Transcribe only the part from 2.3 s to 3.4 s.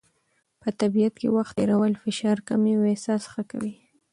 کموي او احساس